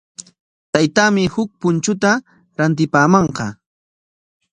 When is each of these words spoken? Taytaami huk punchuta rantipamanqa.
Taytaami 0.75 1.25
huk 1.33 1.49
punchuta 1.61 2.11
rantipamanqa. 2.57 3.47